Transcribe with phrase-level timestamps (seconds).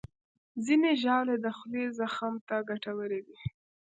[0.65, 3.39] ځینې ژاولې د خولې زخم ته ګټورې دي.